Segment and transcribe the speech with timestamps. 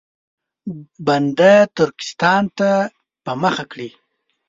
[1.07, 2.69] بنده ترکستان ته
[3.23, 3.89] په مخه کړي.